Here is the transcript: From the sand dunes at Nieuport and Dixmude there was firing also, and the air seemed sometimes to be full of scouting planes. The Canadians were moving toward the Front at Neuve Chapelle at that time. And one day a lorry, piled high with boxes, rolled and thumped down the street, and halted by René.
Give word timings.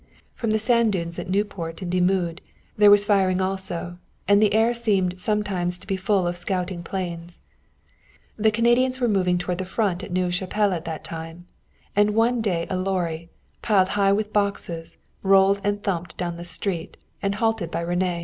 From 0.33 0.49
the 0.49 0.57
sand 0.57 0.91
dunes 0.93 1.19
at 1.19 1.29
Nieuport 1.29 1.83
and 1.83 1.91
Dixmude 1.93 2.39
there 2.75 2.89
was 2.89 3.05
firing 3.05 3.39
also, 3.39 3.99
and 4.27 4.41
the 4.41 4.51
air 4.55 4.73
seemed 4.73 5.19
sometimes 5.19 5.77
to 5.77 5.85
be 5.85 5.95
full 5.95 6.25
of 6.25 6.35
scouting 6.35 6.81
planes. 6.81 7.39
The 8.35 8.49
Canadians 8.49 8.99
were 8.99 9.07
moving 9.07 9.37
toward 9.37 9.59
the 9.59 9.63
Front 9.63 10.01
at 10.03 10.11
Neuve 10.11 10.33
Chapelle 10.33 10.73
at 10.73 10.85
that 10.85 11.03
time. 11.03 11.45
And 11.95 12.15
one 12.15 12.41
day 12.41 12.65
a 12.67 12.77
lorry, 12.77 13.29
piled 13.61 13.89
high 13.89 14.11
with 14.11 14.33
boxes, 14.33 14.97
rolled 15.21 15.61
and 15.63 15.83
thumped 15.83 16.17
down 16.17 16.35
the 16.35 16.45
street, 16.45 16.97
and 17.21 17.35
halted 17.35 17.69
by 17.69 17.85
René. 17.85 18.19